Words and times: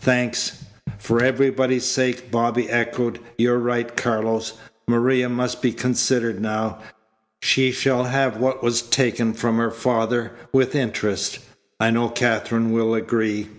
"Thanks." 0.00 0.64
"For 0.96 1.22
everybody's 1.22 1.84
sake!" 1.84 2.30
Bobby 2.30 2.70
echoed. 2.70 3.18
"You're 3.36 3.58
right, 3.58 3.94
Carlos. 3.94 4.54
Maria 4.88 5.28
must 5.28 5.60
be 5.60 5.72
considered 5.72 6.40
now. 6.40 6.78
She 7.42 7.70
shall 7.70 8.04
have 8.04 8.38
what 8.38 8.62
was 8.62 8.80
taken 8.80 9.34
from 9.34 9.58
her 9.58 9.70
father, 9.70 10.32
with 10.54 10.74
interest. 10.74 11.38
I 11.78 11.90
know 11.90 12.08
Katherine 12.08 12.72
will 12.72 12.94
agree." 12.94 13.50